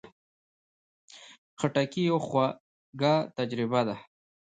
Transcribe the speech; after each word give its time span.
خټکی 1.59 2.01
یوه 2.09 2.21
خواږه 2.25 3.13
تجربه 3.37 3.81
ده. 3.87 3.95